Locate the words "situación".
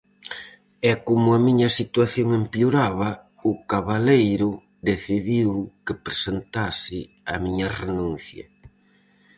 1.79-2.27